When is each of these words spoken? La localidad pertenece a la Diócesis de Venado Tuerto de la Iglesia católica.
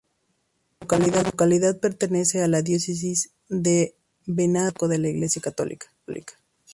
La 1.11 1.21
localidad 1.21 1.79
pertenece 1.79 2.41
a 2.41 2.47
la 2.47 2.63
Diócesis 2.63 3.33
de 3.49 3.93
Venado 4.25 4.71
Tuerto 4.71 4.87
de 4.87 4.97
la 4.97 5.09
Iglesia 5.09 5.43
católica. 5.43 5.91